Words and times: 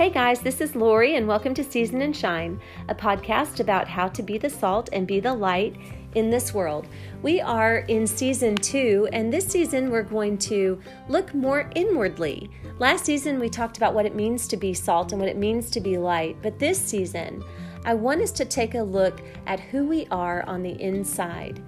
Hey 0.00 0.08
guys, 0.08 0.40
this 0.40 0.62
is 0.62 0.74
Lori, 0.74 1.16
and 1.16 1.28
welcome 1.28 1.52
to 1.52 1.62
Season 1.62 2.00
and 2.00 2.16
Shine, 2.16 2.58
a 2.88 2.94
podcast 2.94 3.60
about 3.60 3.86
how 3.86 4.08
to 4.08 4.22
be 4.22 4.38
the 4.38 4.48
salt 4.48 4.88
and 4.94 5.06
be 5.06 5.20
the 5.20 5.34
light 5.34 5.76
in 6.14 6.30
this 6.30 6.54
world. 6.54 6.86
We 7.20 7.42
are 7.42 7.80
in 7.80 8.06
season 8.06 8.54
two, 8.54 9.10
and 9.12 9.30
this 9.30 9.46
season 9.46 9.90
we're 9.90 10.02
going 10.02 10.38
to 10.38 10.80
look 11.10 11.34
more 11.34 11.70
inwardly. 11.74 12.50
Last 12.78 13.04
season 13.04 13.38
we 13.38 13.50
talked 13.50 13.76
about 13.76 13.92
what 13.92 14.06
it 14.06 14.14
means 14.14 14.48
to 14.48 14.56
be 14.56 14.72
salt 14.72 15.12
and 15.12 15.20
what 15.20 15.28
it 15.28 15.36
means 15.36 15.68
to 15.72 15.82
be 15.82 15.98
light, 15.98 16.38
but 16.40 16.58
this 16.58 16.80
season 16.80 17.44
I 17.84 17.92
want 17.92 18.22
us 18.22 18.32
to 18.32 18.46
take 18.46 18.76
a 18.76 18.82
look 18.82 19.20
at 19.46 19.60
who 19.60 19.86
we 19.86 20.06
are 20.06 20.44
on 20.44 20.62
the 20.62 20.80
inside. 20.80 21.62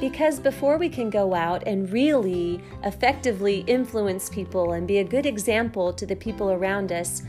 Because 0.00 0.40
before 0.40 0.78
we 0.78 0.88
can 0.88 1.10
go 1.10 1.34
out 1.34 1.62
and 1.66 1.92
really 1.92 2.62
effectively 2.82 3.58
influence 3.66 4.30
people 4.30 4.72
and 4.72 4.88
be 4.88 4.98
a 4.98 5.04
good 5.04 5.26
example 5.26 5.92
to 5.92 6.06
the 6.06 6.16
people 6.16 6.50
around 6.50 6.90
us, 6.90 7.22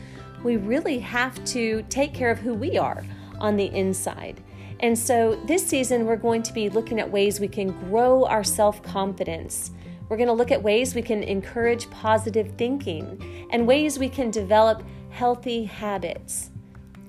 we 0.46 0.56
really 0.56 1.00
have 1.00 1.44
to 1.44 1.84
take 1.90 2.14
care 2.14 2.30
of 2.30 2.38
who 2.38 2.54
we 2.54 2.78
are 2.78 3.04
on 3.40 3.56
the 3.56 3.66
inside. 3.74 4.40
And 4.80 4.96
so 4.96 5.34
this 5.46 5.66
season, 5.66 6.06
we're 6.06 6.16
going 6.16 6.42
to 6.44 6.52
be 6.52 6.68
looking 6.68 7.00
at 7.00 7.10
ways 7.10 7.40
we 7.40 7.48
can 7.48 7.72
grow 7.88 8.24
our 8.26 8.44
self 8.44 8.82
confidence. 8.82 9.72
We're 10.08 10.16
going 10.16 10.28
to 10.28 10.32
look 10.32 10.52
at 10.52 10.62
ways 10.62 10.94
we 10.94 11.02
can 11.02 11.24
encourage 11.24 11.90
positive 11.90 12.52
thinking 12.56 13.48
and 13.50 13.66
ways 13.66 13.98
we 13.98 14.08
can 14.08 14.30
develop 14.30 14.84
healthy 15.10 15.64
habits. 15.64 16.50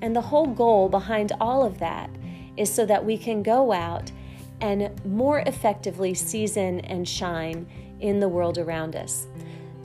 And 0.02 0.16
the 0.16 0.22
whole 0.22 0.48
goal 0.48 0.90
behind 0.90 1.34
all 1.40 1.64
of 1.64 1.78
that 1.78 2.10
is 2.56 2.74
so 2.74 2.86
that 2.88 3.06
we 3.06 3.18
can 3.18 3.44
go 3.44 3.72
out 3.72 4.12
and 4.62 4.90
more 5.06 5.40
effectively 5.40 6.16
season 6.16 6.80
and 6.82 7.08
shine 7.08 7.68
in 8.00 8.20
the 8.20 8.28
world 8.28 8.58
around 8.58 8.96
us. 8.96 9.28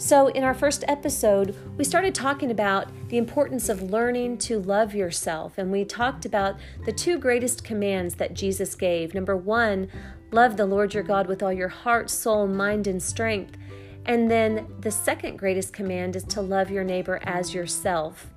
So, 0.03 0.27
in 0.27 0.43
our 0.43 0.53
first 0.53 0.83
episode, 0.89 1.55
we 1.79 1.85
started 1.85 2.13
talking 2.13 2.51
about 2.51 2.89
the 3.09 3.19
importance 3.19 3.69
of 3.69 3.93
learning 3.93 4.39
to 4.39 4.59
love 4.59 4.97
yourself, 4.97 5.59
and 5.59 5.71
we 5.71 5.85
talked 5.85 6.25
about 6.25 6.57
the 6.85 6.93
two 6.93 7.19
greatest 7.19 7.63
commands 7.63 8.17
that 8.17 8.35
Jesus 8.35 8.75
gave. 8.75 9.15
Number 9.15 9.37
one, 9.37 9.89
love 10.33 10.57
the 10.57 10.67
Lord 10.67 10.93
your 10.93 11.05
God 11.05 11.29
with 11.29 11.41
all 11.41 11.53
your 11.53 11.69
heart, 11.69 12.11
soul, 12.11 12.49
mind, 12.49 12.89
and 12.89 13.01
strength. 13.01 13.57
And 14.05 14.29
then 14.29 14.67
the 14.81 14.91
second 14.91 15.37
greatest 15.37 15.73
command 15.73 16.17
is 16.17 16.25
to 16.25 16.43
love 16.43 16.69
your 16.69 16.83
neighbor 16.83 17.21
as 17.23 17.55
yourself. 17.55 18.29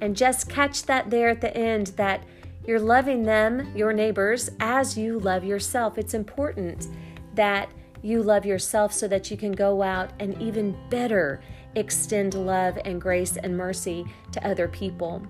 And 0.00 0.16
just 0.16 0.48
catch 0.48 0.86
that 0.86 1.08
there 1.08 1.28
at 1.28 1.40
the 1.40 1.56
end 1.56 1.92
that 1.98 2.24
you're 2.66 2.80
loving 2.80 3.22
them, 3.22 3.70
your 3.76 3.92
neighbors, 3.92 4.50
as 4.58 4.98
you 4.98 5.20
love 5.20 5.44
yourself. 5.44 5.98
It's 5.98 6.14
important 6.14 6.88
that 7.36 7.70
you 8.06 8.22
love 8.22 8.46
yourself 8.46 8.92
so 8.92 9.08
that 9.08 9.32
you 9.32 9.36
can 9.36 9.50
go 9.50 9.82
out 9.82 10.12
and 10.20 10.40
even 10.40 10.78
better 10.90 11.42
extend 11.74 12.34
love 12.34 12.78
and 12.84 13.00
grace 13.00 13.36
and 13.36 13.56
mercy 13.56 14.06
to 14.30 14.46
other 14.46 14.68
people. 14.68 15.20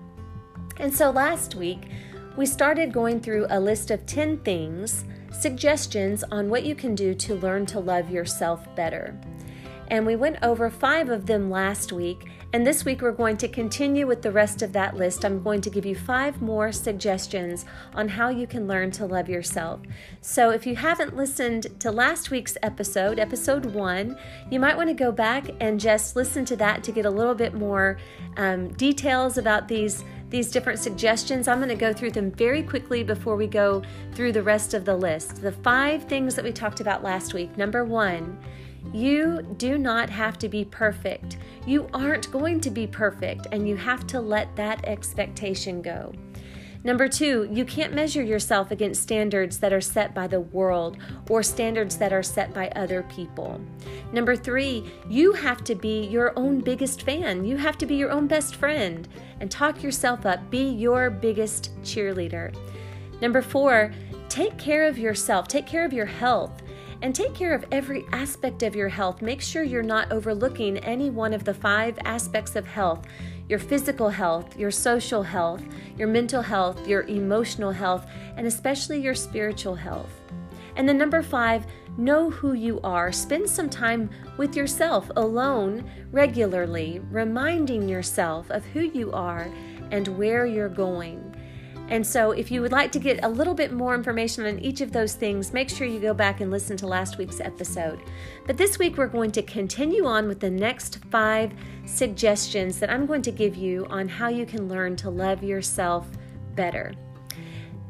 And 0.77 0.93
so 0.93 1.09
last 1.09 1.55
week, 1.55 1.89
we 2.37 2.45
started 2.45 2.93
going 2.93 3.19
through 3.19 3.47
a 3.49 3.59
list 3.59 3.89
of 3.89 4.05
10 4.05 4.37
things, 4.41 5.05
suggestions 5.31 6.23
on 6.31 6.51
what 6.51 6.65
you 6.65 6.75
can 6.75 6.93
do 6.93 7.15
to 7.15 7.33
learn 7.33 7.65
to 7.65 7.79
love 7.79 8.11
yourself 8.11 8.63
better. 8.75 9.19
And 9.89 10.05
we 10.05 10.15
went 10.15 10.37
over 10.41 10.69
five 10.69 11.09
of 11.09 11.25
them 11.25 11.49
last 11.49 11.91
week, 11.91 12.27
and 12.53 12.65
this 12.65 12.83
week 12.83 13.01
we're 13.01 13.11
going 13.11 13.37
to 13.37 13.47
continue 13.47 14.05
with 14.05 14.21
the 14.21 14.31
rest 14.31 14.61
of 14.61 14.73
that 14.73 14.95
list. 14.95 15.23
I'm 15.23 15.41
going 15.43 15.61
to 15.61 15.69
give 15.69 15.85
you 15.85 15.95
five 15.95 16.41
more 16.41 16.71
suggestions 16.71 17.65
on 17.93 18.07
how 18.09 18.29
you 18.29 18.47
can 18.47 18.67
learn 18.67 18.91
to 18.91 19.05
love 19.05 19.29
yourself. 19.29 19.81
So 20.21 20.49
if 20.49 20.65
you 20.65 20.75
haven't 20.75 21.15
listened 21.15 21.79
to 21.79 21.91
last 21.91 22.31
week's 22.31 22.57
episode, 22.63 23.19
episode 23.19 23.65
one, 23.65 24.17
you 24.49 24.59
might 24.59 24.75
want 24.75 24.89
to 24.89 24.93
go 24.93 25.11
back 25.11 25.49
and 25.61 25.79
just 25.79 26.15
listen 26.15 26.43
to 26.45 26.55
that 26.57 26.83
to 26.83 26.91
get 26.91 27.05
a 27.05 27.09
little 27.09 27.35
bit 27.35 27.53
more 27.53 27.97
um, 28.37 28.69
details 28.73 29.37
about 29.37 29.67
these 29.67 30.03
these 30.29 30.51
different 30.51 30.77
suggestions. 30.77 31.47
I'm 31.47 31.59
going 31.59 31.69
to 31.69 31.75
go 31.75 31.93
through 31.93 32.11
them 32.11 32.31
very 32.31 32.61
quickly 32.61 33.01
before 33.01 33.37
we 33.37 33.47
go 33.47 33.81
through 34.13 34.33
the 34.33 34.43
rest 34.43 34.73
of 34.73 34.83
the 34.83 34.93
list. 34.95 35.41
The 35.41 35.53
five 35.53 36.03
things 36.03 36.35
that 36.35 36.43
we 36.43 36.51
talked 36.51 36.81
about 36.81 37.01
last 37.01 37.33
week. 37.33 37.57
Number 37.57 37.85
one, 37.85 38.37
you 38.93 39.41
do 39.57 39.77
not 39.77 40.09
have 40.09 40.37
to 40.39 40.49
be 40.49 40.65
perfect. 40.65 41.37
You 41.65 41.87
aren't 41.93 42.31
going 42.31 42.61
to 42.61 42.69
be 42.69 42.87
perfect, 42.87 43.47
and 43.51 43.67
you 43.67 43.75
have 43.75 44.07
to 44.07 44.21
let 44.21 44.55
that 44.55 44.85
expectation 44.85 45.81
go. 45.81 46.13
Number 46.83 47.07
two, 47.07 47.49
you 47.51 47.65
can't 47.65 47.93
measure 47.93 48.23
yourself 48.23 48.71
against 48.71 49.03
standards 49.03 49.57
that 49.59 49.73
are 49.73 49.81
set 49.81 50.13
by 50.13 50.27
the 50.27 50.39
world 50.39 50.97
or 51.29 51.43
standards 51.43 51.97
that 51.97 52.13
are 52.13 52.23
set 52.23 52.53
by 52.53 52.69
other 52.69 53.03
people. 53.03 53.59
Number 54.13 54.35
three, 54.35 54.85
you 55.09 55.33
have 55.33 55.63
to 55.65 55.75
be 55.75 56.05
your 56.05 56.31
own 56.39 56.61
biggest 56.61 57.01
fan. 57.01 57.43
You 57.43 57.57
have 57.57 57.77
to 57.79 57.85
be 57.85 57.95
your 57.95 58.11
own 58.11 58.27
best 58.27 58.55
friend 58.55 59.07
and 59.41 59.51
talk 59.51 59.83
yourself 59.83 60.25
up. 60.25 60.49
Be 60.49 60.69
your 60.69 61.09
biggest 61.09 61.75
cheerleader. 61.81 62.55
Number 63.21 63.41
four, 63.41 63.91
take 64.29 64.57
care 64.57 64.87
of 64.87 64.97
yourself, 64.97 65.47
take 65.47 65.65
care 65.65 65.83
of 65.83 65.91
your 65.91 66.05
health 66.05 66.61
and 67.01 67.13
take 67.13 67.33
care 67.33 67.53
of 67.53 67.65
every 67.71 68.05
aspect 68.11 68.63
of 68.63 68.75
your 68.75 68.89
health. 68.89 69.21
Make 69.21 69.41
sure 69.41 69.63
you're 69.63 69.83
not 69.83 70.11
overlooking 70.11 70.77
any 70.79 71.09
one 71.09 71.33
of 71.33 71.43
the 71.43 71.53
five 71.53 71.97
aspects 72.05 72.55
of 72.55 72.65
health 72.65 73.05
your 73.49 73.59
physical 73.59 74.09
health, 74.09 74.57
your 74.57 74.71
social 74.71 75.23
health, 75.23 75.63
your 75.97 76.07
mental 76.07 76.41
health, 76.41 76.85
your 76.85 77.03
emotional 77.03 77.71
health, 77.71 78.05
and 78.35 78.45
especially 78.45 78.99
your 78.99 79.15
spiritual 79.15 79.75
health. 79.75 80.11
And 80.75 80.87
then, 80.87 80.97
number 80.97 81.23
five, 81.23 81.65
know 81.97 82.29
who 82.29 82.53
you 82.53 82.79
are. 82.83 83.11
Spend 83.11 83.49
some 83.49 83.69
time 83.69 84.09
with 84.37 84.55
yourself 84.55 85.09
alone 85.15 85.89
regularly, 86.11 87.01
reminding 87.09 87.87
yourself 87.87 88.51
of 88.51 88.65
who 88.65 88.81
you 88.81 89.11
are 89.13 89.49
and 89.91 90.07
where 90.09 90.45
you're 90.45 90.69
going. 90.69 91.33
And 91.89 92.05
so, 92.05 92.31
if 92.31 92.51
you 92.51 92.61
would 92.61 92.73
like 92.73 92.91
to 92.91 92.99
get 92.99 93.23
a 93.23 93.29
little 93.29 93.53
bit 93.53 93.71
more 93.71 93.95
information 93.95 94.45
on 94.45 94.59
each 94.59 94.81
of 94.81 94.91
those 94.91 95.15
things, 95.15 95.53
make 95.53 95.69
sure 95.69 95.87
you 95.87 95.99
go 95.99 96.13
back 96.13 96.41
and 96.41 96.51
listen 96.51 96.75
to 96.77 96.87
last 96.87 97.17
week's 97.17 97.39
episode. 97.39 98.01
But 98.45 98.57
this 98.57 98.77
week, 98.77 98.97
we're 98.97 99.07
going 99.07 99.31
to 99.31 99.41
continue 99.41 100.05
on 100.05 100.27
with 100.27 100.41
the 100.41 100.49
next 100.49 100.99
five 101.05 101.53
suggestions 101.85 102.79
that 102.79 102.89
I'm 102.89 103.05
going 103.05 103.21
to 103.21 103.31
give 103.31 103.55
you 103.55 103.85
on 103.89 104.09
how 104.09 104.27
you 104.27 104.45
can 104.45 104.67
learn 104.67 104.97
to 104.97 105.09
love 105.09 105.43
yourself 105.43 106.07
better. 106.55 106.93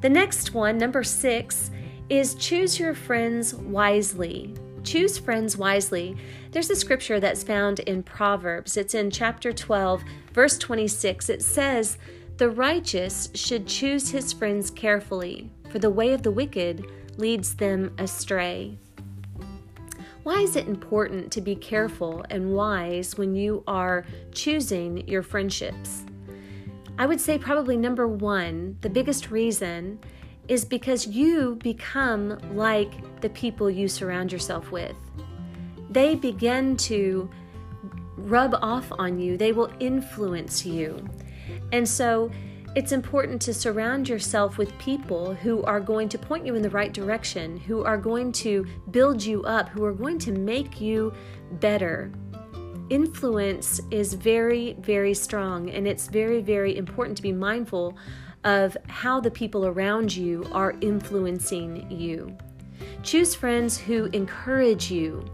The 0.02 0.10
next 0.10 0.54
one, 0.54 0.78
number 0.78 1.04
six, 1.04 1.72
is 2.08 2.36
choose 2.36 2.80
your 2.80 2.94
friends 2.94 3.56
wisely. 3.56 4.54
Choose 4.84 5.18
friends 5.18 5.58
wisely. 5.58 6.16
There's 6.52 6.70
a 6.70 6.76
scripture 6.76 7.20
that's 7.20 7.44
found 7.44 7.80
in 7.80 8.04
Proverbs. 8.04 8.78
It's 8.78 8.94
in 8.94 9.10
chapter 9.10 9.52
12, 9.52 10.04
verse 10.34 10.58
26. 10.60 11.30
It 11.30 11.42
says, 11.42 11.98
the 12.38 12.50
righteous 12.50 13.30
should 13.34 13.68
choose 13.68 14.10
his 14.10 14.32
friends 14.32 14.70
carefully, 14.70 15.52
for 15.70 15.80
the 15.80 15.90
way 15.90 16.14
of 16.14 16.22
the 16.22 16.32
wicked 16.32 16.86
leads 17.18 17.56
them 17.56 17.94
astray. 17.98 18.78
Why 20.24 20.42
is 20.42 20.56
it 20.56 20.68
important 20.68 21.32
to 21.32 21.42
be 21.42 21.56
careful 21.56 22.24
and 22.30 22.54
wise 22.54 23.18
when 23.18 23.34
you 23.34 23.64
are 23.66 24.06
choosing 24.32 25.08
your 25.08 25.24
friendships? 25.24 26.04
I 27.00 27.06
would 27.06 27.22
say, 27.22 27.38
probably 27.38 27.78
number 27.78 28.08
one, 28.08 28.78
the 28.82 28.90
biggest 28.90 29.32
reason 29.32 30.00
is 30.48 30.66
because 30.66 31.08
you 31.08 31.56
become 31.56 32.38
like 32.54 33.22
the 33.22 33.30
people 33.30 33.70
you 33.70 33.88
surround 33.88 34.32
yourself 34.32 34.72
with. 34.72 34.96
They 35.90 36.16
begin 36.16 36.78
to 36.78 37.30
rub 38.18 38.56
off 38.62 38.92
on 39.00 39.20
you, 39.20 39.38
they 39.38 39.54
will 39.54 39.72
influence 39.80 40.66
you. 40.66 41.08
And 41.72 41.88
so 41.88 42.32
it's 42.76 42.92
important 42.92 43.42
to 43.42 43.54
surround 43.54 44.08
yourself 44.08 44.58
with 44.58 44.78
people 44.78 45.34
who 45.34 45.64
are 45.64 45.80
going 45.80 46.10
to 46.10 46.18
point 46.18 46.46
you 46.46 46.56
in 46.56 46.62
the 46.62 46.70
right 46.70 46.94
direction, 46.94 47.58
who 47.58 47.84
are 47.84 47.98
going 47.98 48.32
to 48.34 48.66
build 48.92 49.24
you 49.24 49.44
up, 49.44 49.70
who 49.70 49.84
are 49.84 49.94
going 49.94 50.20
to 50.20 50.32
make 50.32 50.80
you 50.80 51.14
better. 51.54 52.12
Influence 52.90 53.82
is 53.90 54.14
very, 54.14 54.78
very 54.80 55.14
strong, 55.14 55.72
and 55.72 55.88
it's 55.88 56.08
very, 56.08 56.42
very 56.42 56.78
important 56.78 57.18
to 57.18 57.24
be 57.24 57.34
mindful 57.34 57.98
of 58.44 58.78
how 58.88 59.20
the 59.20 59.32
people 59.32 59.66
around 59.66 60.16
you 60.16 60.48
are 60.52 60.76
influencing 60.82 61.90
you. 61.90 62.38
Choose 63.02 63.34
friends 63.34 63.78
who 63.78 64.06
encourage 64.14 64.92
you, 64.92 65.26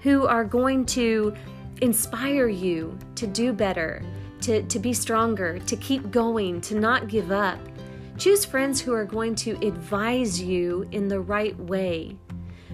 who 0.00 0.26
are 0.26 0.44
going 0.44 0.86
to 0.86 1.34
inspire 1.82 2.48
you 2.48 2.98
to 3.14 3.26
do 3.26 3.52
better, 3.52 4.02
to, 4.42 4.62
to 4.62 4.78
be 4.78 4.92
stronger, 4.92 5.58
to 5.60 5.76
keep 5.76 6.10
going, 6.10 6.60
to 6.62 6.78
not 6.78 7.08
give 7.08 7.30
up. 7.30 7.58
Choose 8.16 8.44
friends 8.44 8.80
who 8.80 8.92
are 8.92 9.04
going 9.04 9.34
to 9.36 9.52
advise 9.66 10.42
you 10.42 10.88
in 10.92 11.08
the 11.08 11.20
right 11.20 11.58
way. 11.58 12.16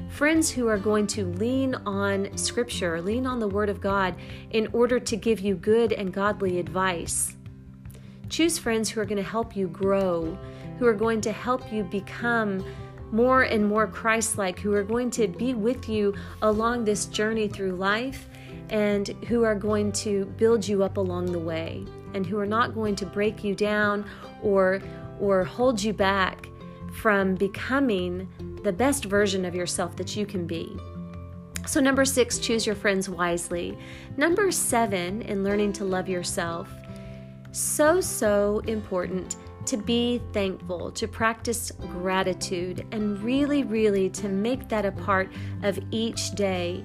Friends 0.09 0.51
who 0.51 0.69
are 0.69 0.79
going 0.79 1.07
to 1.09 1.27
lean 1.27 1.75
on 1.87 2.37
Scripture, 2.37 3.01
lean 3.03 3.27
on 3.27 3.41
the 3.41 3.49
Word 3.49 3.69
of 3.69 3.81
God 3.81 4.15
in 4.51 4.69
order 4.73 4.99
to 5.01 5.17
give 5.17 5.41
you 5.41 5.55
good 5.57 5.93
and 5.93 6.13
godly 6.13 6.59
advice. 6.59 7.37
Choose 8.29 8.59
friends 8.59 8.89
who 8.89 9.01
are 9.01 9.05
going 9.05 9.23
to 9.23 9.29
help 9.29 9.57
you 9.57 9.69
grow, 9.69 10.39
who 10.79 10.87
are 10.87 10.95
going 10.95 11.21
to 11.21 11.33
help 11.33 11.73
you 11.73 11.85
become 11.85 12.65
more 13.13 13.43
and 13.43 13.67
more 13.67 13.87
Christ 13.87 14.39
like, 14.39 14.59
who 14.59 14.73
are 14.73 14.83
going 14.83 15.11
to 15.13 15.29
be 15.29 15.55
with 15.55 15.89
you 15.89 16.15
along 16.43 16.85
this 16.85 17.07
journey 17.07 17.49
through 17.49 17.73
life 17.73 18.29
and 18.71 19.09
who 19.29 19.45
are 19.45 19.55
going 19.55 19.93
to 19.93 20.25
build 20.37 20.67
you 20.67 20.83
up 20.83 20.97
along 20.97 21.33
the 21.33 21.39
way. 21.39 21.85
and 22.15 22.25
who 22.25 22.39
are 22.39 22.47
not 22.47 22.75
going 22.75 22.95
to 22.95 23.05
break 23.05 23.43
you 23.45 23.55
down 23.57 24.05
or 24.41 24.81
or 25.21 25.45
hold 25.45 25.83
you 25.83 25.93
back 25.93 26.49
from 26.93 27.35
becoming 27.35 28.29
the 28.63 28.73
best 28.73 29.05
version 29.05 29.45
of 29.45 29.55
yourself 29.55 29.97
that 29.97 30.17
you 30.17 30.25
can 30.25 30.47
be. 30.47 30.77
So, 31.67 31.81
number 31.81 32.05
six, 32.05 32.39
choose 32.39 32.67
your 32.67 32.77
friends 32.77 33.09
wisely. 33.09 33.77
Number 34.17 34.51
seven, 34.53 35.23
in 35.23 35.43
learning 35.43 35.73
to 35.75 35.85
love 35.85 36.09
yourself, 36.09 36.69
so, 37.53 38.01
so 38.01 38.61
important 38.67 39.37
to 39.67 39.77
be 39.77 40.21
thankful, 40.33 40.91
to 40.93 41.09
practice 41.09 41.73
gratitude, 41.81 42.87
and 42.93 43.19
really, 43.23 43.65
really 43.65 44.11
to 44.11 44.29
make 44.29 44.69
that 44.69 44.85
a 44.85 44.93
part 44.93 45.33
of 45.63 45.79
each 45.91 46.33
day. 46.33 46.85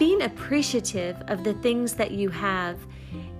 Being 0.00 0.22
appreciative 0.22 1.22
of 1.28 1.44
the 1.44 1.54
things 1.54 1.94
that 1.94 2.10
you 2.10 2.28
have 2.30 2.76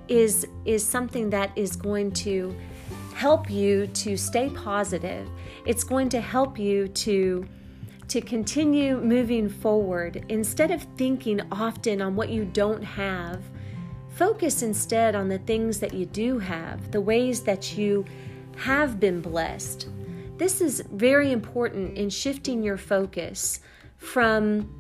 is, 0.07 0.47
is 0.65 0.87
something 0.87 1.29
that 1.31 1.51
is 1.57 1.75
going 1.75 2.12
to 2.12 2.57
help 3.17 3.51
you 3.51 3.89
to 3.89 4.17
stay 4.17 4.49
positive. 4.51 5.29
It's 5.67 5.83
going 5.83 6.09
to 6.11 6.21
help 6.21 6.59
you 6.59 6.87
to 6.89 7.49
to 8.07 8.21
continue 8.21 9.01
moving 9.01 9.49
forward 9.49 10.25
instead 10.29 10.73
of 10.73 10.83
thinking 10.97 11.41
often 11.53 12.03
on 12.03 12.17
what 12.17 12.29
you 12.29 12.45
don't 12.45 12.83
have 12.83 13.41
Focus 14.21 14.62
instead 14.62 15.15
on 15.15 15.29
the 15.29 15.39
things 15.39 15.81
that 15.81 15.95
you 15.95 16.05
do 16.05 16.39
have, 16.39 16.91
the 16.91 17.01
ways 17.01 17.43
that 17.43 17.79
you 17.79 18.05
have 18.57 19.01
been 19.01 19.21
blessed. 19.21 19.89
This 20.37 20.61
is 20.61 20.83
very 20.93 21.33
important 21.33 21.97
in 21.97 22.11
shifting 22.11 22.62
your 22.62 22.77
focus 22.77 23.61
from, 23.97 24.80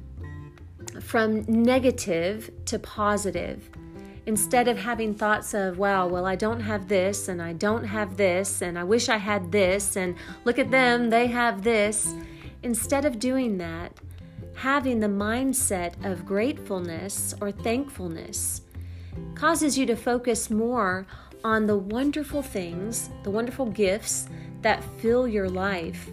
from 1.00 1.44
negative 1.46 2.50
to 2.66 2.78
positive. 2.78 3.68
Instead 4.26 4.68
of 4.68 4.78
having 4.78 5.14
thoughts 5.14 5.54
of, 5.54 5.78
wow, 5.78 6.06
well, 6.06 6.26
I 6.26 6.36
don't 6.36 6.60
have 6.60 6.88
this, 6.88 7.28
and 7.28 7.40
I 7.40 7.52
don't 7.52 7.84
have 7.84 8.16
this, 8.16 8.62
and 8.62 8.78
I 8.78 8.84
wish 8.84 9.08
I 9.08 9.16
had 9.16 9.50
this, 9.50 9.96
and 9.96 10.14
look 10.44 10.58
at 10.58 10.70
them, 10.70 11.10
they 11.10 11.26
have 11.28 11.62
this. 11.62 12.14
Instead 12.62 13.04
of 13.04 13.18
doing 13.18 13.58
that, 13.58 13.92
having 14.54 15.00
the 15.00 15.06
mindset 15.06 15.94
of 16.04 16.26
gratefulness 16.26 17.34
or 17.40 17.50
thankfulness 17.50 18.60
causes 19.34 19.78
you 19.78 19.86
to 19.86 19.96
focus 19.96 20.50
more 20.50 21.06
on 21.42 21.66
the 21.66 21.76
wonderful 21.76 22.42
things, 22.42 23.08
the 23.22 23.30
wonderful 23.30 23.66
gifts 23.66 24.28
that 24.60 24.84
fill 24.98 25.26
your 25.26 25.48
life. 25.48 26.10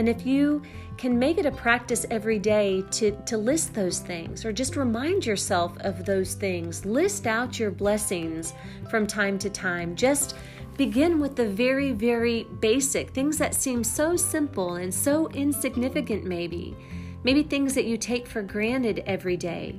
And 0.00 0.08
if 0.08 0.24
you 0.24 0.62
can 0.96 1.18
make 1.18 1.36
it 1.36 1.44
a 1.44 1.50
practice 1.50 2.06
every 2.10 2.38
day 2.38 2.82
to, 2.92 3.10
to 3.26 3.36
list 3.36 3.74
those 3.74 3.98
things 3.98 4.46
or 4.46 4.50
just 4.50 4.74
remind 4.74 5.26
yourself 5.26 5.76
of 5.80 6.06
those 6.06 6.32
things, 6.32 6.86
list 6.86 7.26
out 7.26 7.58
your 7.58 7.70
blessings 7.70 8.54
from 8.88 9.06
time 9.06 9.38
to 9.40 9.50
time. 9.50 9.94
Just 9.94 10.36
begin 10.78 11.20
with 11.20 11.36
the 11.36 11.46
very, 11.46 11.92
very 11.92 12.44
basic 12.60 13.10
things 13.10 13.36
that 13.36 13.54
seem 13.54 13.84
so 13.84 14.16
simple 14.16 14.76
and 14.76 14.92
so 14.92 15.28
insignificant, 15.32 16.24
maybe. 16.24 16.74
Maybe 17.22 17.42
things 17.42 17.74
that 17.74 17.84
you 17.84 17.98
take 17.98 18.26
for 18.26 18.40
granted 18.40 19.02
every 19.06 19.36
day 19.36 19.78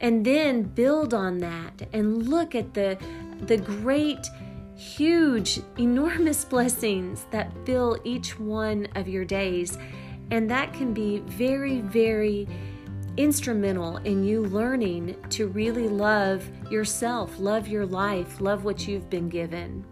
and 0.00 0.26
then 0.26 0.62
build 0.62 1.14
on 1.14 1.38
that 1.38 1.88
and 1.92 2.28
look 2.28 2.56
at 2.56 2.74
the 2.74 2.98
the 3.42 3.56
great 3.56 4.26
huge 4.78 5.60
enormous 5.78 6.44
blessings 6.44 7.26
that 7.32 7.52
fill 7.66 7.98
each 8.04 8.38
one 8.38 8.86
of 8.94 9.08
your 9.08 9.24
days 9.24 9.76
and 10.30 10.48
that 10.48 10.72
can 10.72 10.94
be 10.94 11.18
very 11.26 11.80
very 11.80 12.46
instrumental 13.16 13.96
in 13.98 14.22
you 14.22 14.42
learning 14.44 15.16
to 15.30 15.48
really 15.48 15.88
love 15.88 16.48
yourself 16.70 17.36
love 17.40 17.66
your 17.66 17.84
life 17.84 18.40
love 18.40 18.64
what 18.64 18.86
you've 18.86 19.10
been 19.10 19.28
given 19.28 19.84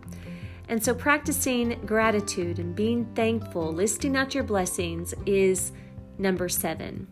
and 0.69 0.83
so 0.83 0.95
practicing 0.95 1.81
gratitude 1.85 2.61
and 2.61 2.77
being 2.77 3.05
thankful 3.17 3.73
listing 3.73 4.17
out 4.17 4.37
your 4.37 4.45
blessings 4.45 5.13
is 5.27 5.73
number 6.17 6.49
7 6.49 7.09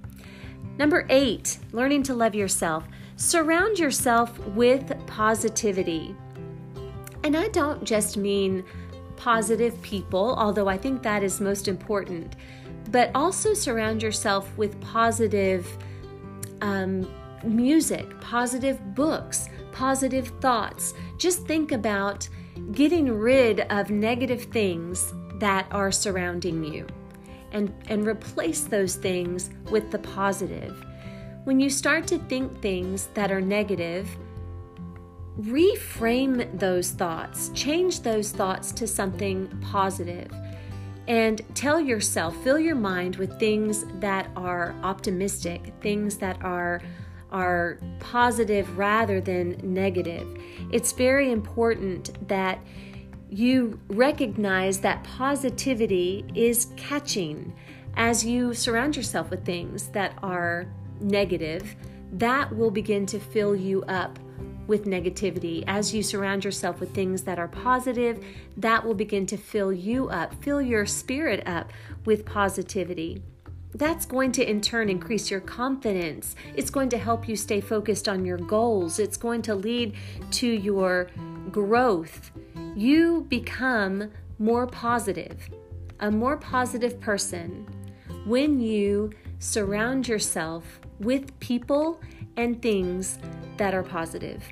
Number 0.76 1.06
eight, 1.08 1.58
learning 1.72 2.02
to 2.04 2.14
love 2.14 2.34
yourself. 2.34 2.84
Surround 3.16 3.78
yourself 3.78 4.36
with 4.48 4.92
positivity. 5.06 6.16
And 7.24 7.34
I 7.36 7.48
don't 7.48 7.82
just 7.84 8.18
mean 8.18 8.64
positive 9.16 9.80
people, 9.80 10.34
although 10.36 10.68
I 10.68 10.76
think 10.76 11.02
that 11.02 11.22
is 11.22 11.40
most 11.40 11.68
important, 11.68 12.36
but 12.90 13.10
also 13.14 13.54
surround 13.54 14.02
yourself 14.02 14.54
with 14.58 14.78
positive 14.82 15.66
um, 16.60 17.10
music, 17.42 18.20
positive 18.20 18.94
books, 18.94 19.48
positive 19.72 20.28
thoughts. 20.40 20.92
Just 21.16 21.46
think 21.46 21.72
about 21.72 22.28
getting 22.72 23.10
rid 23.10 23.60
of 23.72 23.88
negative 23.88 24.44
things 24.44 25.14
that 25.36 25.66
are 25.70 25.90
surrounding 25.90 26.62
you 26.62 26.86
and, 27.52 27.72
and 27.88 28.06
replace 28.06 28.64
those 28.64 28.96
things 28.96 29.48
with 29.70 29.90
the 29.90 29.98
positive. 29.98 30.84
When 31.44 31.58
you 31.58 31.70
start 31.70 32.06
to 32.08 32.18
think 32.18 32.60
things 32.60 33.08
that 33.14 33.32
are 33.32 33.40
negative, 33.40 34.08
reframe 35.40 36.58
those 36.58 36.90
thoughts, 36.90 37.50
change 37.50 38.00
those 38.00 38.30
thoughts 38.30 38.72
to 38.72 38.86
something 38.86 39.48
positive, 39.60 40.30
and 41.08 41.42
tell 41.54 41.80
yourself, 41.80 42.36
fill 42.42 42.58
your 42.58 42.76
mind 42.76 43.16
with 43.16 43.38
things 43.38 43.84
that 44.00 44.30
are 44.36 44.74
optimistic, 44.82 45.72
things 45.80 46.16
that 46.16 46.42
are 46.42 46.80
are 47.30 47.80
positive 47.98 48.78
rather 48.78 49.20
than 49.20 49.58
negative. 49.64 50.38
It's 50.70 50.92
very 50.92 51.32
important 51.32 52.28
that 52.28 52.60
you 53.28 53.80
recognize 53.88 54.78
that 54.80 55.02
positivity 55.02 56.24
is 56.36 56.68
catching. 56.76 57.52
As 57.96 58.24
you 58.24 58.54
surround 58.54 58.96
yourself 58.96 59.30
with 59.30 59.44
things 59.44 59.88
that 59.88 60.16
are 60.22 60.72
negative, 61.00 61.74
that 62.12 62.54
will 62.54 62.70
begin 62.70 63.04
to 63.06 63.18
fill 63.18 63.56
you 63.56 63.82
up 63.88 64.16
with 64.66 64.84
negativity. 64.84 65.64
As 65.66 65.94
you 65.94 66.02
surround 66.02 66.44
yourself 66.44 66.80
with 66.80 66.94
things 66.94 67.22
that 67.22 67.38
are 67.38 67.48
positive, 67.48 68.24
that 68.56 68.84
will 68.84 68.94
begin 68.94 69.26
to 69.26 69.36
fill 69.36 69.72
you 69.72 70.08
up, 70.08 70.34
fill 70.42 70.62
your 70.62 70.86
spirit 70.86 71.42
up 71.46 71.72
with 72.04 72.24
positivity. 72.24 73.22
That's 73.74 74.06
going 74.06 74.32
to 74.32 74.48
in 74.48 74.60
turn 74.60 74.88
increase 74.88 75.30
your 75.30 75.40
confidence. 75.40 76.36
It's 76.56 76.70
going 76.70 76.88
to 76.90 76.98
help 76.98 77.28
you 77.28 77.34
stay 77.34 77.60
focused 77.60 78.08
on 78.08 78.24
your 78.24 78.38
goals. 78.38 78.98
It's 78.98 79.16
going 79.16 79.42
to 79.42 79.54
lead 79.54 79.94
to 80.32 80.46
your 80.46 81.08
growth 81.50 82.30
you 82.74 83.24
become 83.28 84.10
more 84.38 84.66
positive, 84.66 85.48
a 86.00 86.10
more 86.10 86.36
positive 86.36 87.00
person 87.00 87.66
when 88.26 88.58
you 88.58 89.12
surround 89.38 90.08
yourself 90.08 90.80
with 90.98 91.38
people 91.38 92.00
and 92.36 92.60
things 92.60 93.18
that 93.58 93.74
are 93.74 93.82
positive. 93.82 94.42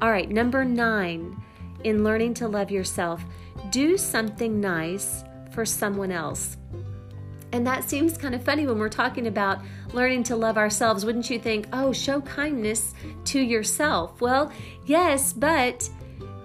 All 0.00 0.10
right, 0.10 0.30
number 0.30 0.64
nine, 0.64 1.42
in 1.82 2.04
learning 2.04 2.34
to 2.34 2.46
love 2.46 2.70
yourself, 2.70 3.24
do 3.70 3.98
something 3.98 4.60
nice 4.60 5.24
for 5.50 5.64
someone 5.64 6.12
else. 6.12 6.56
And 7.52 7.66
that 7.66 7.88
seems 7.88 8.16
kind 8.16 8.34
of 8.34 8.44
funny 8.44 8.66
when 8.66 8.78
we're 8.78 8.90
talking 8.90 9.26
about 9.26 9.60
learning 9.92 10.22
to 10.24 10.36
love 10.36 10.56
ourselves. 10.56 11.04
Wouldn't 11.04 11.30
you 11.30 11.38
think, 11.40 11.66
oh, 11.72 11.92
show 11.92 12.20
kindness 12.20 12.94
to 13.24 13.40
yourself? 13.40 14.20
Well, 14.20 14.52
yes, 14.86 15.32
but 15.32 15.88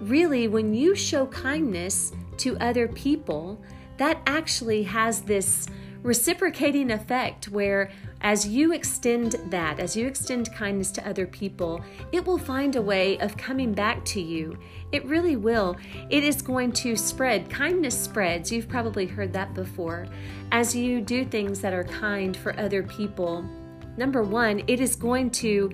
really, 0.00 0.48
when 0.48 0.74
you 0.74 0.96
show 0.96 1.26
kindness 1.26 2.12
to 2.38 2.56
other 2.58 2.88
people, 2.88 3.62
that 3.98 4.20
actually 4.26 4.82
has 4.84 5.20
this 5.20 5.68
reciprocating 6.02 6.90
effect 6.90 7.48
where 7.48 7.90
as 8.24 8.48
you 8.48 8.72
extend 8.72 9.36
that, 9.50 9.78
as 9.78 9.94
you 9.94 10.06
extend 10.06 10.50
kindness 10.54 10.90
to 10.92 11.06
other 11.06 11.26
people, 11.26 11.84
it 12.10 12.24
will 12.24 12.38
find 12.38 12.74
a 12.74 12.80
way 12.80 13.18
of 13.18 13.36
coming 13.36 13.74
back 13.74 14.02
to 14.06 14.20
you. 14.20 14.58
It 14.92 15.04
really 15.04 15.36
will. 15.36 15.76
It 16.08 16.24
is 16.24 16.40
going 16.40 16.72
to 16.72 16.96
spread. 16.96 17.50
Kindness 17.50 17.96
spreads. 17.96 18.50
You've 18.50 18.68
probably 18.68 19.04
heard 19.04 19.34
that 19.34 19.52
before. 19.52 20.06
As 20.52 20.74
you 20.74 21.02
do 21.02 21.26
things 21.26 21.60
that 21.60 21.74
are 21.74 21.84
kind 21.84 22.34
for 22.34 22.58
other 22.58 22.82
people, 22.82 23.44
number 23.98 24.22
one, 24.22 24.62
it 24.68 24.80
is 24.80 24.96
going 24.96 25.30
to 25.30 25.70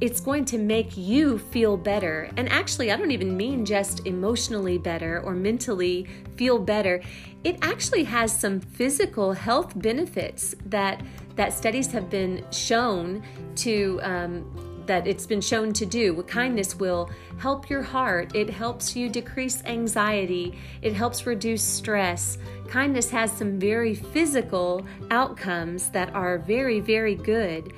it's 0.00 0.20
going 0.20 0.44
to 0.44 0.58
make 0.58 0.96
you 0.96 1.38
feel 1.38 1.76
better. 1.76 2.30
And 2.36 2.48
actually, 2.50 2.92
I 2.92 2.96
don't 2.96 3.10
even 3.10 3.36
mean 3.36 3.64
just 3.64 4.06
emotionally 4.06 4.78
better 4.78 5.20
or 5.22 5.34
mentally 5.34 6.06
feel 6.36 6.60
better. 6.60 7.02
It 7.42 7.58
actually 7.62 8.04
has 8.04 8.38
some 8.38 8.60
physical 8.60 9.32
health 9.32 9.76
benefits 9.76 10.54
that 10.66 11.02
that 11.38 11.52
studies 11.52 11.92
have 11.92 12.10
been 12.10 12.44
shown 12.50 13.22
to 13.54 14.00
um, 14.02 14.44
that 14.86 15.06
it's 15.06 15.24
been 15.24 15.40
shown 15.40 15.72
to 15.74 15.86
do. 15.86 16.20
Kindness 16.24 16.74
will 16.74 17.10
help 17.38 17.70
your 17.70 17.82
heart. 17.82 18.34
It 18.34 18.50
helps 18.50 18.96
you 18.96 19.08
decrease 19.08 19.62
anxiety. 19.64 20.58
It 20.82 20.94
helps 20.94 21.26
reduce 21.26 21.62
stress. 21.62 22.38
Kindness 22.66 23.08
has 23.10 23.30
some 23.30 23.56
very 23.60 23.94
physical 23.94 24.84
outcomes 25.12 25.90
that 25.90 26.12
are 26.12 26.38
very, 26.38 26.80
very 26.80 27.14
good. 27.14 27.72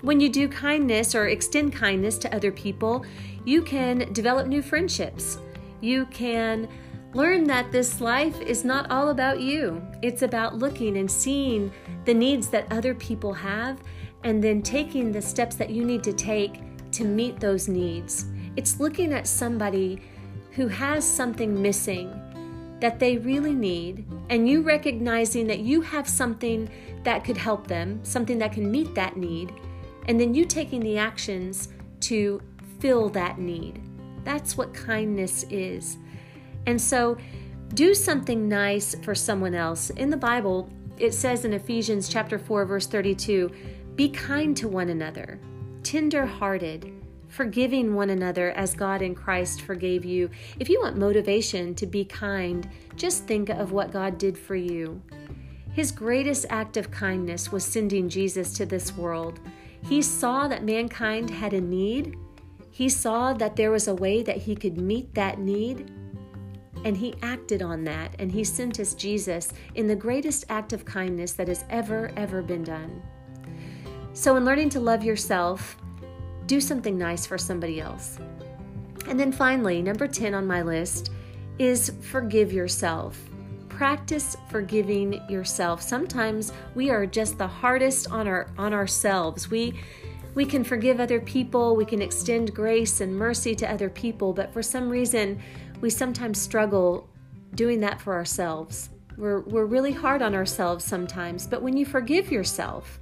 When 0.00 0.18
you 0.18 0.30
do 0.30 0.48
kindness 0.48 1.14
or 1.14 1.28
extend 1.28 1.74
kindness 1.74 2.16
to 2.18 2.34
other 2.34 2.52
people, 2.52 3.04
you 3.44 3.60
can 3.60 4.10
develop 4.14 4.46
new 4.46 4.62
friendships. 4.62 5.38
You 5.82 6.06
can 6.06 6.68
learn 7.14 7.44
that 7.44 7.70
this 7.70 8.00
life 8.00 8.40
is 8.40 8.64
not 8.64 8.90
all 8.90 9.10
about 9.10 9.40
you. 9.40 9.80
It's 10.02 10.22
about 10.22 10.58
looking 10.58 10.96
and 10.98 11.10
seeing 11.10 11.72
the 12.04 12.14
needs 12.14 12.48
that 12.48 12.70
other 12.72 12.94
people 12.94 13.32
have 13.32 13.80
and 14.24 14.42
then 14.42 14.62
taking 14.62 15.12
the 15.12 15.22
steps 15.22 15.54
that 15.56 15.70
you 15.70 15.84
need 15.84 16.02
to 16.04 16.12
take 16.12 16.60
to 16.92 17.04
meet 17.04 17.38
those 17.38 17.68
needs. 17.68 18.26
It's 18.56 18.80
looking 18.80 19.12
at 19.12 19.26
somebody 19.26 20.00
who 20.52 20.68
has 20.68 21.04
something 21.04 21.60
missing 21.60 22.20
that 22.80 22.98
they 22.98 23.18
really 23.18 23.54
need, 23.54 24.04
and 24.30 24.48
you 24.48 24.62
recognizing 24.62 25.46
that 25.46 25.60
you 25.60 25.80
have 25.80 26.08
something 26.08 26.68
that 27.02 27.24
could 27.24 27.36
help 27.36 27.66
them, 27.66 27.98
something 28.02 28.38
that 28.38 28.52
can 28.52 28.70
meet 28.70 28.94
that 28.94 29.16
need, 29.16 29.52
and 30.06 30.20
then 30.20 30.34
you 30.34 30.44
taking 30.44 30.80
the 30.80 30.98
actions 30.98 31.68
to 32.00 32.40
fill 32.80 33.08
that 33.08 33.38
need. 33.38 33.80
That's 34.24 34.56
what 34.56 34.74
kindness 34.74 35.44
is. 35.50 35.98
And 36.66 36.80
so, 36.80 37.16
do 37.74 37.94
something 37.94 38.48
nice 38.48 38.94
for 39.02 39.14
someone 39.14 39.54
else. 39.54 39.90
In 39.90 40.10
the 40.10 40.16
Bible, 40.16 40.68
it 40.96 41.12
says 41.12 41.44
in 41.44 41.52
Ephesians 41.52 42.08
chapter 42.08 42.38
4 42.38 42.64
verse 42.64 42.86
32, 42.86 43.50
be 43.96 44.08
kind 44.08 44.56
to 44.56 44.68
one 44.68 44.90
another, 44.90 45.40
tender-hearted, 45.82 46.92
forgiving 47.28 47.94
one 47.94 48.10
another 48.10 48.52
as 48.52 48.74
God 48.74 49.02
in 49.02 49.14
Christ 49.14 49.62
forgave 49.62 50.04
you. 50.04 50.30
If 50.60 50.68
you 50.68 50.80
want 50.80 50.96
motivation 50.96 51.74
to 51.76 51.86
be 51.86 52.04
kind, 52.04 52.68
just 52.96 53.24
think 53.24 53.48
of 53.48 53.72
what 53.72 53.92
God 53.92 54.18
did 54.18 54.38
for 54.38 54.54
you. 54.54 55.02
His 55.72 55.90
greatest 55.90 56.46
act 56.50 56.76
of 56.76 56.92
kindness 56.92 57.50
was 57.50 57.64
sending 57.64 58.08
Jesus 58.08 58.52
to 58.54 58.66
this 58.66 58.96
world. 58.96 59.40
He 59.82 60.00
saw 60.00 60.46
that 60.46 60.62
mankind 60.62 61.28
had 61.28 61.52
a 61.52 61.60
need. 61.60 62.16
He 62.70 62.88
saw 62.88 63.32
that 63.32 63.56
there 63.56 63.72
was 63.72 63.88
a 63.88 63.94
way 63.94 64.22
that 64.22 64.36
he 64.36 64.54
could 64.54 64.78
meet 64.78 65.14
that 65.14 65.40
need. 65.40 65.90
And 66.84 66.96
he 66.96 67.14
acted 67.22 67.62
on 67.62 67.84
that, 67.84 68.14
and 68.18 68.30
he 68.30 68.44
sent 68.44 68.78
us 68.78 68.94
Jesus 68.94 69.50
in 69.74 69.86
the 69.86 69.96
greatest 69.96 70.44
act 70.48 70.72
of 70.72 70.84
kindness 70.84 71.32
that 71.32 71.48
has 71.48 71.64
ever, 71.70 72.12
ever 72.16 72.42
been 72.42 72.62
done. 72.62 73.02
So, 74.12 74.36
in 74.36 74.44
learning 74.44 74.68
to 74.70 74.80
love 74.80 75.02
yourself, 75.02 75.76
do 76.46 76.60
something 76.60 76.96
nice 76.96 77.26
for 77.26 77.38
somebody 77.38 77.80
else. 77.80 78.18
And 79.08 79.18
then 79.18 79.32
finally, 79.32 79.82
number 79.82 80.06
10 80.06 80.34
on 80.34 80.46
my 80.46 80.62
list 80.62 81.10
is 81.58 81.92
forgive 82.00 82.52
yourself. 82.52 83.18
Practice 83.68 84.36
forgiving 84.50 85.20
yourself. 85.28 85.82
Sometimes 85.82 86.52
we 86.74 86.90
are 86.90 87.06
just 87.06 87.38
the 87.38 87.46
hardest 87.46 88.10
on 88.10 88.28
our 88.28 88.48
on 88.56 88.72
ourselves. 88.72 89.50
We 89.50 89.80
we 90.34 90.44
can 90.44 90.64
forgive 90.64 91.00
other 91.00 91.20
people, 91.20 91.76
we 91.76 91.84
can 91.84 92.02
extend 92.02 92.54
grace 92.54 93.00
and 93.00 93.16
mercy 93.16 93.54
to 93.56 93.70
other 93.70 93.88
people, 93.88 94.32
but 94.32 94.52
for 94.52 94.62
some 94.62 94.88
reason 94.88 95.40
we 95.84 95.90
sometimes 95.90 96.40
struggle 96.40 97.06
doing 97.54 97.78
that 97.80 98.00
for 98.00 98.14
ourselves. 98.14 98.88
We're, 99.18 99.40
we're 99.40 99.66
really 99.66 99.92
hard 99.92 100.22
on 100.22 100.34
ourselves 100.34 100.82
sometimes, 100.82 101.46
but 101.46 101.60
when 101.60 101.76
you 101.76 101.84
forgive 101.84 102.32
yourself, 102.32 102.98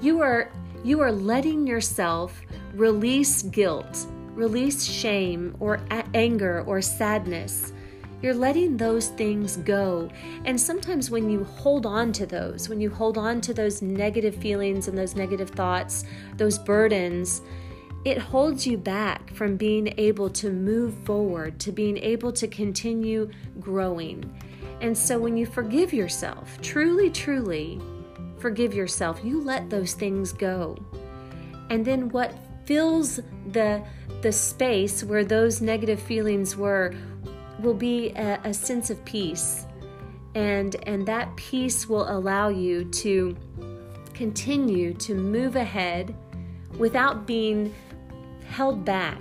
you 0.00 0.20
are 0.20 0.52
you 0.84 1.00
are 1.00 1.10
letting 1.10 1.66
yourself 1.66 2.40
release 2.72 3.42
guilt, 3.42 4.06
release 4.34 4.84
shame 4.84 5.56
or 5.58 5.80
a- 5.90 6.04
anger 6.14 6.62
or 6.68 6.80
sadness. 6.80 7.72
You're 8.22 8.32
letting 8.32 8.76
those 8.76 9.08
things 9.08 9.56
go. 9.56 10.08
And 10.44 10.60
sometimes 10.60 11.10
when 11.10 11.28
you 11.28 11.42
hold 11.42 11.84
on 11.84 12.12
to 12.12 12.26
those, 12.26 12.68
when 12.68 12.80
you 12.80 12.90
hold 12.90 13.18
on 13.18 13.40
to 13.40 13.52
those 13.52 13.82
negative 13.82 14.36
feelings 14.36 14.86
and 14.86 14.96
those 14.96 15.16
negative 15.16 15.50
thoughts, 15.50 16.04
those 16.36 16.60
burdens, 16.60 17.42
it 18.04 18.18
holds 18.18 18.66
you 18.66 18.76
back 18.76 19.32
from 19.32 19.56
being 19.56 19.94
able 19.98 20.28
to 20.28 20.50
move 20.50 20.94
forward, 21.04 21.58
to 21.60 21.72
being 21.72 21.96
able 21.98 22.32
to 22.32 22.46
continue 22.46 23.30
growing. 23.60 24.30
And 24.80 24.96
so 24.96 25.18
when 25.18 25.36
you 25.36 25.46
forgive 25.46 25.94
yourself, 25.94 26.60
truly, 26.60 27.08
truly, 27.08 27.80
forgive 28.38 28.74
yourself, 28.74 29.20
you 29.24 29.40
let 29.40 29.70
those 29.70 29.94
things 29.94 30.32
go. 30.32 30.76
And 31.70 31.84
then 31.84 32.10
what 32.10 32.34
fills 32.66 33.20
the 33.52 33.82
the 34.20 34.32
space 34.32 35.04
where 35.04 35.24
those 35.24 35.60
negative 35.60 36.00
feelings 36.00 36.56
were 36.56 36.94
will 37.60 37.74
be 37.74 38.10
a, 38.10 38.40
a 38.44 38.54
sense 38.54 38.90
of 38.90 39.02
peace. 39.04 39.66
And 40.34 40.76
and 40.86 41.06
that 41.06 41.34
peace 41.36 41.88
will 41.88 42.10
allow 42.10 42.48
you 42.48 42.84
to 42.84 43.36
continue 44.12 44.92
to 44.94 45.14
move 45.14 45.56
ahead 45.56 46.14
without 46.78 47.26
being 47.26 47.74
held 48.44 48.84
back 48.84 49.20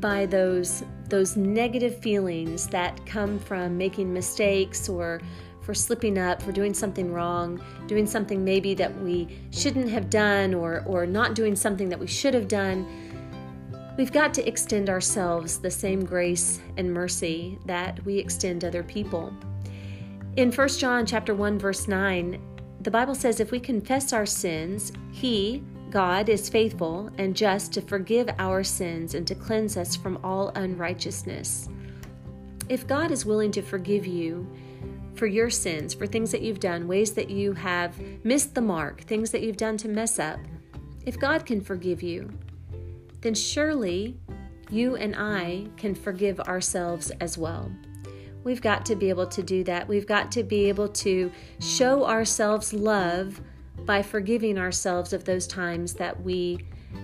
by 0.00 0.26
those 0.26 0.82
those 1.08 1.36
negative 1.36 1.98
feelings 1.98 2.66
that 2.68 3.04
come 3.06 3.38
from 3.38 3.76
making 3.76 4.12
mistakes 4.12 4.88
or 4.88 5.20
for 5.64 5.74
slipping 5.74 6.18
up, 6.18 6.42
for 6.42 6.52
doing 6.52 6.74
something 6.74 7.12
wrong, 7.12 7.62
doing 7.86 8.06
something 8.06 8.44
maybe 8.44 8.74
that 8.74 8.94
we 9.00 9.28
shouldn't 9.50 9.88
have 9.88 10.10
done, 10.10 10.54
or, 10.54 10.82
or 10.86 11.06
not 11.06 11.34
doing 11.34 11.56
something 11.56 11.88
that 11.88 11.98
we 11.98 12.06
should 12.06 12.34
have 12.34 12.48
done. 12.48 12.86
We've 13.96 14.12
got 14.12 14.34
to 14.34 14.46
extend 14.46 14.90
ourselves 14.90 15.58
the 15.58 15.70
same 15.70 16.04
grace 16.04 16.60
and 16.76 16.92
mercy 16.92 17.58
that 17.64 18.04
we 18.04 18.18
extend 18.18 18.64
other 18.64 18.82
people. 18.82 19.32
In 20.36 20.52
1 20.52 20.68
John 20.68 21.06
chapter 21.06 21.34
1 21.34 21.58
verse 21.58 21.88
9, 21.88 22.40
the 22.80 22.90
Bible 22.90 23.14
says 23.14 23.40
if 23.40 23.50
we 23.50 23.60
confess 23.60 24.12
our 24.12 24.26
sins, 24.26 24.92
he, 25.12 25.62
God, 25.94 26.28
is 26.28 26.48
faithful 26.48 27.08
and 27.18 27.36
just 27.36 27.72
to 27.74 27.80
forgive 27.80 28.28
our 28.40 28.64
sins 28.64 29.14
and 29.14 29.24
to 29.28 29.34
cleanse 29.36 29.76
us 29.76 29.94
from 29.94 30.18
all 30.24 30.48
unrighteousness. 30.56 31.68
If 32.68 32.84
God 32.88 33.12
is 33.12 33.24
willing 33.24 33.52
to 33.52 33.62
forgive 33.62 34.04
you, 34.04 34.44
for 35.14 35.28
your 35.28 35.50
sins, 35.50 35.94
for 35.94 36.08
things 36.08 36.32
that 36.32 36.42
you've 36.42 36.58
done, 36.58 36.88
ways 36.88 37.12
that 37.12 37.30
you 37.30 37.52
have 37.52 37.94
missed 38.24 38.56
the 38.56 38.60
mark, 38.60 39.02
things 39.02 39.30
that 39.30 39.42
you've 39.42 39.56
done 39.56 39.76
to 39.76 39.88
mess 39.88 40.18
up, 40.18 40.40
if 41.06 41.16
God 41.16 41.46
can 41.46 41.60
forgive 41.60 42.02
you, 42.02 42.28
then 43.20 43.34
surely 43.34 44.18
you 44.70 44.96
and 44.96 45.14
I 45.14 45.68
can 45.76 45.94
forgive 45.94 46.40
ourselves 46.40 47.12
as 47.20 47.38
well. 47.38 47.70
We've 48.42 48.60
got 48.60 48.84
to 48.86 48.96
be 48.96 49.10
able 49.10 49.28
to 49.28 49.44
do 49.44 49.62
that. 49.62 49.86
We've 49.86 50.08
got 50.08 50.32
to 50.32 50.42
be 50.42 50.68
able 50.68 50.88
to 50.88 51.30
show 51.60 52.04
ourselves 52.04 52.72
love 52.72 53.40
by 53.84 54.02
forgiving 54.02 54.58
ourselves 54.58 55.12
of 55.12 55.24
those 55.24 55.46
times 55.46 55.94
that 55.94 56.20
we 56.22 56.58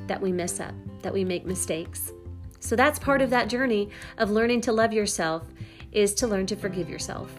that 0.06 0.20
we 0.20 0.30
mess 0.30 0.60
up, 0.60 0.74
that 1.02 1.12
we 1.12 1.24
make 1.24 1.44
mistakes. 1.44 2.12
So 2.60 2.76
that's 2.76 2.98
part 2.98 3.22
of 3.22 3.30
that 3.30 3.48
journey 3.48 3.90
of 4.18 4.30
learning 4.30 4.60
to 4.62 4.72
love 4.72 4.92
yourself 4.92 5.48
is 5.92 6.14
to 6.14 6.26
learn 6.28 6.46
to 6.46 6.56
forgive 6.56 6.88
yourself. 6.88 7.32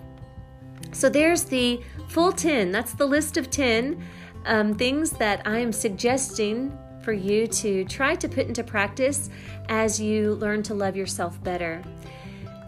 So 0.92 1.10
there's 1.10 1.44
the 1.44 1.82
full 2.10 2.32
10. 2.32 2.72
That's 2.72 2.94
the 2.94 3.06
list 3.06 3.38
of 3.38 3.50
10 3.50 4.04
um, 4.46 4.74
things 4.74 5.12
that 5.12 5.46
I 5.48 5.60
am 5.60 5.72
suggesting 5.72 6.78
for 7.04 7.14
you 7.14 7.48
to 7.48 7.86
try 7.86 8.16
to 8.16 8.28
put 8.28 8.48
into 8.48 8.64
practice 8.64 9.30
as 9.70 10.00
you 10.00 10.34
learn 10.36 10.64
to 10.64 10.74
love 10.74 10.96
yourself 10.96 11.42
better. 11.44 11.82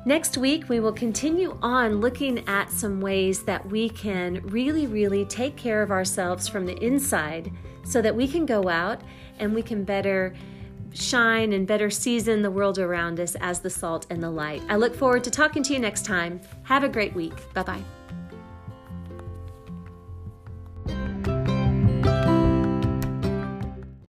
Next 0.06 0.38
week, 0.38 0.68
we 0.68 0.82
will 0.82 0.92
continue 0.92 1.58
on 1.62 2.02
looking 2.02 2.46
at 2.48 2.70
some 2.70 3.00
ways 3.00 3.44
that 3.44 3.66
we 3.66 3.88
can 3.88 4.42
really, 4.48 4.86
really 4.86 5.24
take 5.24 5.56
care 5.56 5.82
of 5.82 5.92
ourselves 5.92 6.48
from 6.48 6.66
the 6.66 6.76
inside 6.84 7.52
so 7.86 8.02
that 8.02 8.14
we 8.14 8.28
can 8.28 8.46
go 8.46 8.68
out 8.68 9.02
and 9.40 9.56
we 9.56 9.62
can 9.62 9.86
better 9.86 10.34
shine 10.94 11.54
and 11.54 11.66
better 11.66 11.90
season 11.90 12.42
the 12.42 12.52
world 12.52 12.80
around 12.80 13.20
us 13.20 13.36
as 13.40 13.62
the 13.62 13.70
salt 13.70 14.06
and 14.10 14.22
the 14.22 14.30
light. 14.30 14.62
I 14.68 14.76
look 14.76 14.94
forward 14.94 15.24
to 15.24 15.32
talking 15.32 15.64
to 15.64 15.74
you 15.74 15.80
next 15.80 16.06
time. 16.06 16.42
Have 16.64 16.84
a 16.84 16.90
great 16.90 17.16
week. 17.16 17.34
Bye 17.54 17.64
bye. 17.64 18.03